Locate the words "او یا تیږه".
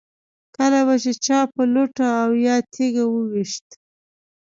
2.23-3.05